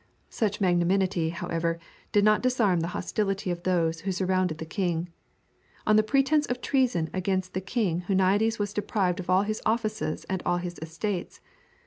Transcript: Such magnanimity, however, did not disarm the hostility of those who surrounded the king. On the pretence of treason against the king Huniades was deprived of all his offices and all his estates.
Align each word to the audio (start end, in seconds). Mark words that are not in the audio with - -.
Such 0.31 0.59
magnanimity, 0.59 1.29
however, 1.29 1.77
did 2.11 2.23
not 2.23 2.41
disarm 2.41 2.79
the 2.79 2.87
hostility 2.97 3.51
of 3.51 3.61
those 3.61 3.99
who 4.01 4.11
surrounded 4.11 4.57
the 4.57 4.65
king. 4.65 5.09
On 5.85 5.95
the 5.95 6.01
pretence 6.01 6.47
of 6.47 6.59
treason 6.59 7.07
against 7.13 7.53
the 7.53 7.61
king 7.61 8.01
Huniades 8.09 8.57
was 8.57 8.73
deprived 8.73 9.19
of 9.19 9.29
all 9.29 9.43
his 9.43 9.61
offices 9.63 10.23
and 10.27 10.41
all 10.43 10.57
his 10.57 10.79
estates. 10.81 11.39